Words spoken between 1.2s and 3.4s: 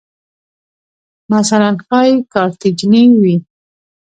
مثلاً ښایي کارتیجني وې